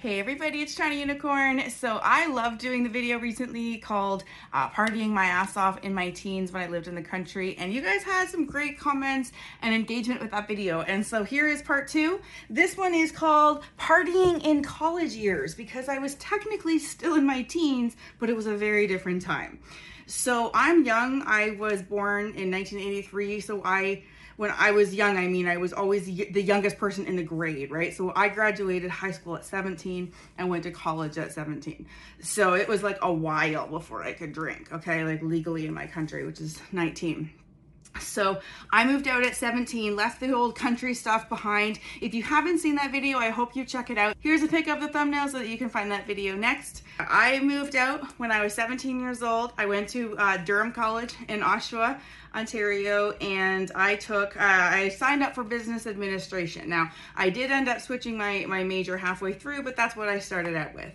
[0.00, 1.70] Hey everybody, it's Toronto Unicorn.
[1.70, 6.10] So I love doing the video recently called uh, Partying My Ass Off in My
[6.10, 7.56] Teens when I lived in the country.
[7.58, 10.82] And you guys had some great comments and engagement with that video.
[10.82, 12.20] And so here is part two.
[12.48, 17.42] This one is called Partying in College Years because I was technically still in my
[17.42, 19.58] teens, but it was a very different time.
[20.06, 21.24] So I'm young.
[21.26, 23.40] I was born in 1983.
[23.40, 24.04] So I
[24.38, 27.72] when I was young, I mean, I was always the youngest person in the grade,
[27.72, 27.92] right?
[27.92, 31.84] So I graduated high school at 17 and went to college at 17.
[32.20, 35.88] So it was like a while before I could drink, okay, like legally in my
[35.88, 37.30] country, which is 19.
[38.00, 38.40] So
[38.72, 41.78] I moved out at 17, left the old country stuff behind.
[42.00, 44.16] If you haven't seen that video, I hope you check it out.
[44.20, 46.82] Here's a pic of the thumbnail so that you can find that video next.
[46.98, 49.52] I moved out when I was 17 years old.
[49.56, 52.00] I went to uh, Durham College in Oshawa.
[52.34, 56.68] Ontario, and I took, uh, I signed up for business administration.
[56.68, 60.18] Now, I did end up switching my, my major halfway through, but that's what I
[60.18, 60.92] started out with.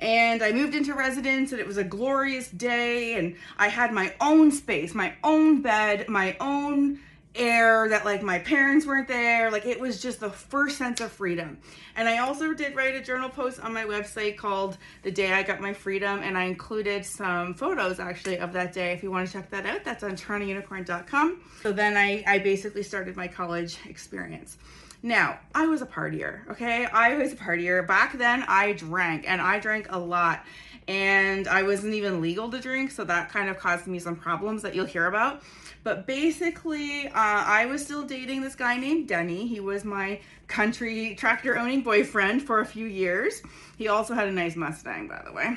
[0.00, 4.14] And I moved into residence, and it was a glorious day, and I had my
[4.20, 7.00] own space, my own bed, my own
[7.34, 9.50] air that like my parents weren't there.
[9.50, 11.58] Like it was just the first sense of freedom.
[11.96, 15.42] And i also did write a journal post on my website called the day i
[15.42, 18.92] got my freedom and i included some photos actually of that day.
[18.92, 22.82] If you want to check that out that's on torontounicorn.com so then i i basically
[22.82, 24.56] started my college experience
[25.02, 26.84] now, I was a partier, okay?
[26.84, 27.86] I was a partier.
[27.86, 30.44] Back then, I drank, and I drank a lot.
[30.88, 34.62] And I wasn't even legal to drink, so that kind of caused me some problems
[34.62, 35.42] that you'll hear about.
[35.84, 39.46] But basically, uh, I was still dating this guy named Denny.
[39.46, 43.42] He was my country tractor owning boyfriend for a few years.
[43.78, 45.56] He also had a nice Mustang, by the way.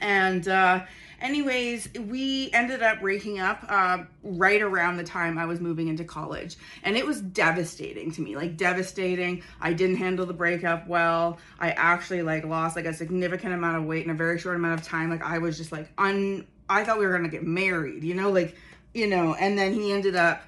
[0.00, 0.84] And, uh,
[1.20, 6.04] anyways, we ended up breaking up uh, right around the time I was moving into
[6.04, 6.56] college.
[6.82, 9.42] And it was devastating to me, like devastating.
[9.60, 11.38] I didn't handle the breakup well.
[11.58, 14.80] I actually like lost like a significant amount of weight in a very short amount
[14.80, 15.10] of time.
[15.10, 18.30] Like I was just like un I thought we were gonna get married, you know,
[18.30, 18.56] like
[18.94, 20.42] you know, and then he ended up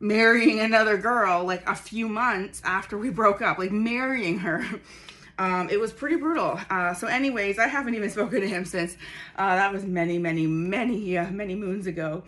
[0.00, 4.64] marrying another girl like a few months after we broke up, like marrying her.
[5.38, 6.60] Um, it was pretty brutal.
[6.70, 8.96] Uh, so, anyways, I haven't even spoken to him since.
[9.36, 12.22] Uh, that was many, many, many, uh, many moons ago.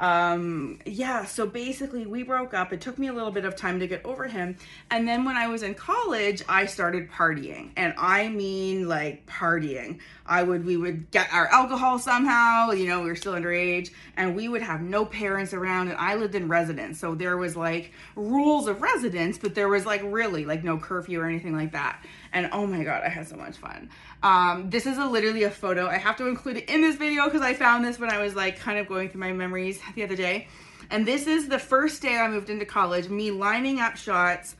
[0.00, 2.72] Um, yeah, so basically, we broke up.
[2.72, 4.56] It took me a little bit of time to get over him.
[4.90, 7.70] And then when I was in college, I started partying.
[7.76, 10.00] And I mean, like, partying.
[10.26, 14.36] I would, we would get our alcohol somehow, you know, we were still underage, and
[14.36, 15.88] we would have no parents around.
[15.88, 16.98] And I lived in residence.
[16.98, 21.20] So there was like rules of residence, but there was like really like no curfew
[21.20, 23.90] or anything like that and oh my god i had so much fun.
[24.22, 25.86] Um, this is a, literally a photo.
[25.86, 28.34] I have to include it in this video because i found this when i was
[28.34, 30.48] like kind of going through my memories the other day.
[30.90, 34.56] And this is the first day i moved into college me lining up shots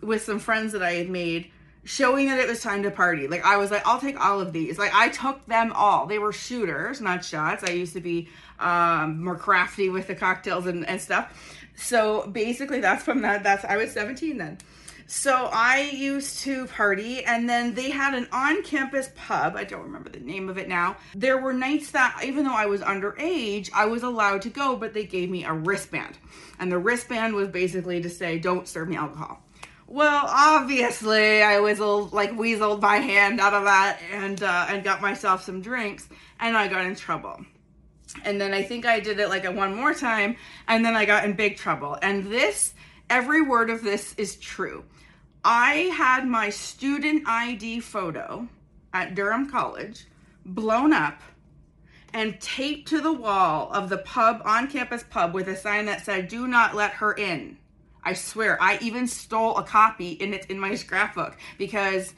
[0.00, 1.50] with some friends that i had made
[1.84, 3.28] showing that it was time to party.
[3.28, 4.78] Like i was like i'll take all of these.
[4.78, 6.06] Like i took them all.
[6.06, 7.64] They were shooters not shots.
[7.64, 8.28] I used to be
[8.58, 11.58] um, more crafty with the cocktails and, and stuff.
[11.74, 14.58] So basically that's from that that's i was 17 then
[15.06, 19.56] so I used to party, and then they had an on campus pub.
[19.56, 20.96] I don't remember the name of it now.
[21.14, 24.94] There were nights that, even though I was underage, I was allowed to go, but
[24.94, 26.18] they gave me a wristband.
[26.58, 29.42] And the wristband was basically to say, don't serve me alcohol.
[29.86, 35.02] Well, obviously, I was like weaseled my hand out of that and uh, and got
[35.02, 36.08] myself some drinks,
[36.40, 37.44] and I got in trouble.
[38.24, 40.36] And then I think I did it like one more time,
[40.66, 41.98] and then I got in big trouble.
[42.00, 42.72] And this,
[43.10, 44.84] every word of this is true.
[45.44, 48.48] I had my student ID photo
[48.92, 50.06] at Durham College
[50.44, 51.20] blown up
[52.12, 56.04] and taped to the wall of the pub on campus pub with a sign that
[56.04, 57.58] said do not let her in.
[58.04, 62.14] I swear i even stole a copy and it's in my scrapbook because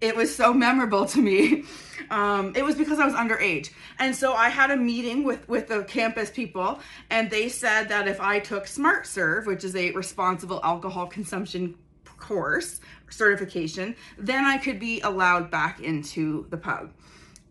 [0.00, 1.64] it was so memorable to me.
[2.08, 3.70] Um, it was because i was underage.
[3.98, 6.80] And so i had a meeting with with the campus people
[7.10, 11.76] and they said that if i took smart serve which is a responsible alcohol consumption
[12.20, 16.90] course certification, then I could be allowed back into the pub.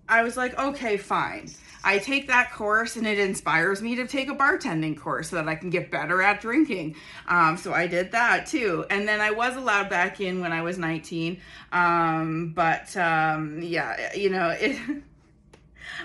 [0.08, 1.52] I was like, okay, fine.
[1.84, 5.48] I take that course and it inspires me to take a bartending course so that
[5.48, 6.96] I can get better at drinking.
[7.28, 8.86] Um, so I did that too.
[8.90, 11.40] And then I was allowed back in when I was 19.
[11.72, 14.78] Um, but um, yeah, you know, it.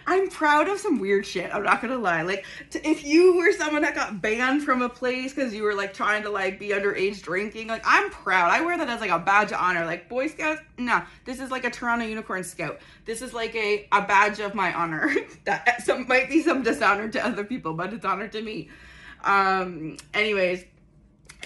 [0.07, 1.55] I'm proud of some weird shit.
[1.55, 2.23] I'm not gonna lie.
[2.23, 5.95] Like, if you were someone that got banned from a place because you were like
[5.95, 8.51] trying to like be underage drinking, like I'm proud.
[8.51, 9.85] I wear that as like a badge of honor.
[9.85, 12.81] Like Boy Scouts, no, this is like a Toronto Unicorn Scout.
[13.05, 15.15] This is like a a badge of my honor.
[15.45, 18.69] that some might be some dishonor to other people, but it's honor to me.
[19.23, 19.97] Um.
[20.13, 20.65] Anyways,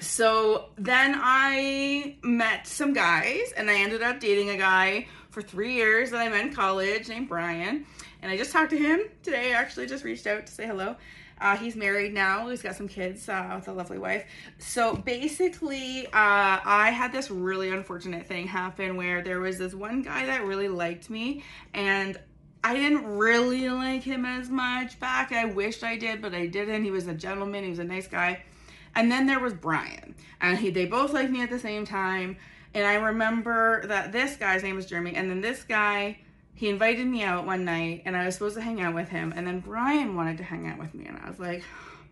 [0.01, 5.07] so then I met some guys, and I ended up dating a guy
[5.39, 7.87] for three years that I met in college named Brian.
[8.23, 9.53] And I just talked to him today.
[9.53, 10.97] I actually just reached out to say hello.
[11.41, 12.49] Uh, he's married now.
[12.49, 14.25] He's got some kids uh, with a lovely wife.
[14.59, 20.03] So basically, uh, I had this really unfortunate thing happen where there was this one
[20.03, 22.19] guy that really liked me, and
[22.65, 25.31] I didn't really like him as much back.
[25.31, 26.83] I wished I did, but I didn't.
[26.83, 27.63] He was a gentleman.
[27.63, 28.43] He was a nice guy.
[28.97, 32.39] And then there was Brian, and he they both liked me at the same time.
[32.75, 36.19] And I remember that this guy's name was Jeremy, and then this guy
[36.59, 39.33] he invited me out one night and I was supposed to hang out with him.
[39.37, 41.07] And then Brian wanted to hang out with me.
[41.07, 41.63] And I was like,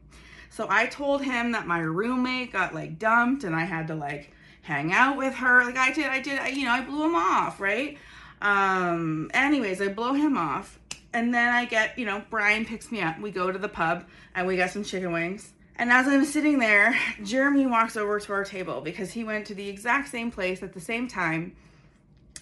[0.50, 4.30] so I told him that my roommate got like dumped and I had to like
[4.62, 5.64] hang out with her.
[5.64, 7.98] Like I did, I did, I, you know, I blew him off, right?
[8.40, 10.78] Um, anyways, I blow him off.
[11.12, 13.18] And then I get, you know, Brian picks me up.
[13.18, 14.04] We go to the pub
[14.36, 15.54] and we got some chicken wings.
[15.78, 19.55] And as I'm sitting there, Jeremy walks over to our table because he went to
[19.55, 21.55] the exact same place at the same time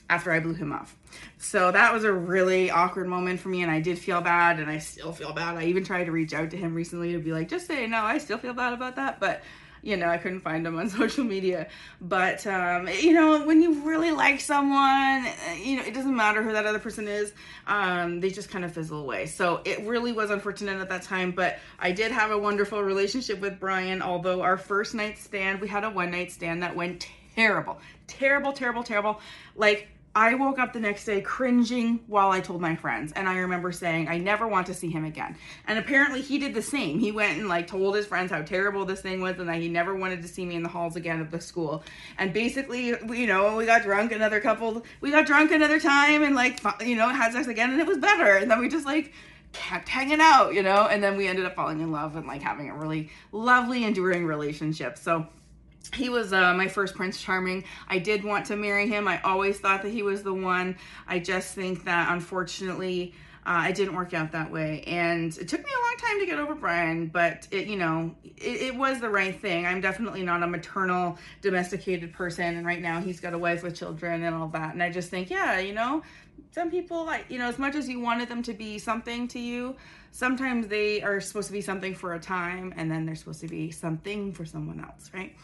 [0.08, 0.96] after I blew him off.
[1.38, 4.70] So that was a really awkward moment for me, and I did feel bad, and
[4.70, 5.56] I still feel bad.
[5.56, 8.02] I even tried to reach out to him recently to be like, just say, no,
[8.02, 9.42] I still feel bad about that, but
[9.84, 11.68] you know, I couldn't find him on social media.
[12.00, 15.26] But, um, you know, when you really like someone,
[15.62, 17.32] you know, it doesn't matter who that other person is,
[17.66, 19.26] um, they just kind of fizzle away.
[19.26, 23.40] So it really was unfortunate at that time, but I did have a wonderful relationship
[23.40, 27.06] with Brian, although our first night stand, we had a one night stand that went
[27.36, 27.78] terrible.
[28.06, 29.20] Terrible, terrible, terrible.
[29.54, 33.12] Like, I woke up the next day cringing while I told my friends.
[33.12, 35.36] And I remember saying, I never want to see him again.
[35.66, 37.00] And apparently he did the same.
[37.00, 39.68] He went and like told his friends how terrible this thing was and that he
[39.68, 41.82] never wanted to see me in the halls again of the school.
[42.16, 46.36] And basically, you know, we got drunk another couple, we got drunk another time and
[46.36, 48.36] like, you know, had sex again and it was better.
[48.36, 49.12] And then we just like,
[49.52, 52.42] kept hanging out, you know, and then we ended up falling in love and like
[52.42, 54.98] having a really lovely, enduring relationship.
[54.98, 55.26] So
[55.92, 57.64] he was uh, my first Prince Charming.
[57.88, 59.06] I did want to marry him.
[59.06, 60.76] I always thought that he was the one.
[61.06, 63.14] I just think that unfortunately,
[63.46, 64.82] uh, it didn't work out that way.
[64.86, 68.14] And it took me a long time to get over Brian, but it, you know,
[68.24, 69.66] it, it, was the right thing.
[69.66, 72.56] I'm definitely not a maternal, domesticated person.
[72.56, 74.72] And right now he's got a wife with children and all that.
[74.72, 76.02] And I just think, yeah, you know,
[76.52, 79.38] some people, like, you know, as much as you wanted them to be something to
[79.38, 79.76] you,
[80.12, 83.48] sometimes they are supposed to be something for a time and then they're supposed to
[83.48, 85.36] be something for someone else, right?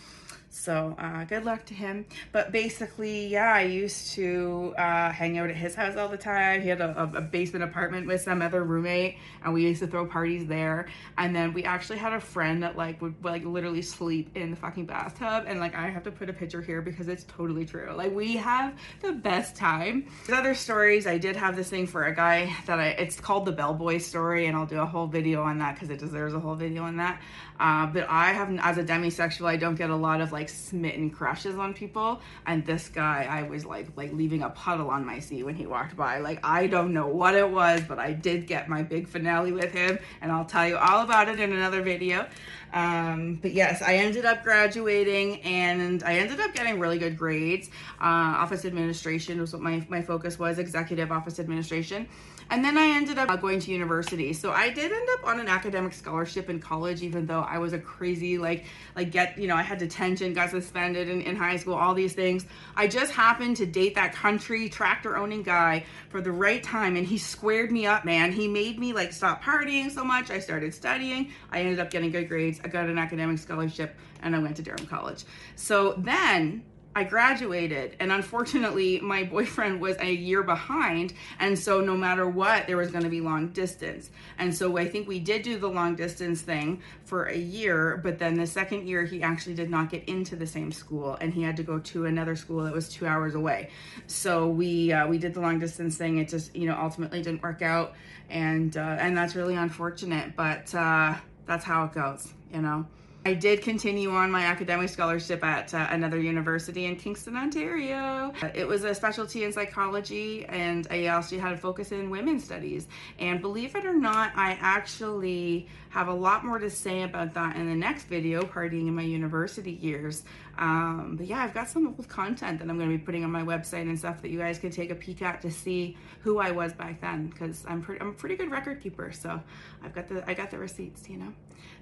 [0.52, 2.04] So uh, good luck to him.
[2.32, 6.60] But basically, yeah, I used to uh, hang out at his house all the time.
[6.60, 10.06] He had a, a, basement apartment with some other roommate, and we used to throw
[10.06, 10.88] parties there.
[11.16, 14.56] And then we actually had a friend that like would like literally sleep in the
[14.56, 15.44] fucking bathtub.
[15.46, 17.92] And like I have to put a picture here because it's totally true.
[17.94, 20.08] Like we have the best time.
[20.26, 21.06] There's other stories.
[21.06, 22.88] I did have this thing for a guy that I.
[22.88, 26.00] It's called the Bellboy story, and I'll do a whole video on that because it
[26.00, 27.20] deserves a whole video on that.
[27.60, 31.10] Uh, but I have, as a demisexual, I don't get a lot of like smitten
[31.10, 32.20] crushes on people.
[32.46, 35.66] And this guy, I was like, like leaving a puddle on my seat when he
[35.66, 36.18] walked by.
[36.18, 39.72] Like, I don't know what it was, but I did get my big finale with
[39.72, 39.98] him.
[40.20, 42.26] And I'll tell you all about it in another video.
[42.72, 47.68] Um, but yes, I ended up graduating and I ended up getting really good grades.
[48.00, 52.08] Uh, office administration was what my, my focus was, executive office administration.
[52.52, 54.32] And then I ended up going to university.
[54.32, 57.72] So I did end up on an academic scholarship in college, even though I was
[57.72, 58.64] a crazy, like,
[58.96, 62.12] like get, you know, I had detention, got suspended in, in high school, all these
[62.12, 62.46] things.
[62.74, 66.96] I just happened to date that country tractor owning guy for the right time.
[66.96, 68.32] And he squared me up, man.
[68.32, 70.30] He made me like stop partying so much.
[70.30, 71.30] I started studying.
[71.52, 72.59] I ended up getting good grades.
[72.64, 75.24] I got an academic scholarship and I went to Durham College.
[75.56, 76.64] So then
[76.94, 82.66] I graduated and unfortunately my boyfriend was a year behind and so no matter what
[82.66, 84.10] there was going to be long distance.
[84.38, 88.18] And so I think we did do the long distance thing for a year, but
[88.18, 91.42] then the second year he actually did not get into the same school and he
[91.42, 93.70] had to go to another school that was 2 hours away.
[94.08, 96.18] So we uh, we did the long distance thing.
[96.18, 97.94] It just, you know, ultimately didn't work out
[98.30, 101.14] and uh, and that's really unfortunate, but uh,
[101.46, 102.86] that's how it goes, you know.
[103.22, 108.32] I did continue on my academic scholarship at uh, another university in Kingston, Ontario.
[108.54, 112.88] It was a specialty in psychology, and I also had a focus in women's studies.
[113.18, 117.56] And believe it or not, I actually have a lot more to say about that
[117.56, 120.24] in the next video, partying in my university years.
[120.56, 123.30] Um, but yeah, I've got some old content that I'm going to be putting on
[123.30, 126.38] my website and stuff that you guys can take a peek at to see who
[126.38, 129.12] I was back then, because I'm pretty, I'm a pretty good record keeper.
[129.12, 129.42] So
[129.82, 131.32] I've got the, I got the receipts, you know.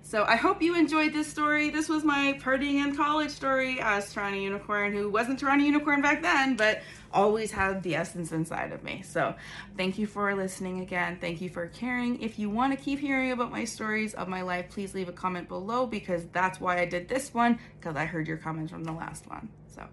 [0.02, 1.70] So I hope you enjoyed this story.
[1.70, 6.22] This was my partying in college story as Toronto Unicorn, who wasn't Toronto Unicorn back
[6.22, 6.82] then, but
[7.12, 9.02] always had the essence inside of me.
[9.02, 9.34] So
[9.76, 11.18] thank you for listening again.
[11.20, 12.20] Thank you for caring.
[12.20, 15.12] If you want to keep hearing about my stories of my life, please leave a
[15.12, 18.84] comment below because that's why I did this one, because I heard your comments from
[18.84, 19.48] the last one.
[19.66, 19.84] So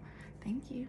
[0.42, 0.88] thank you.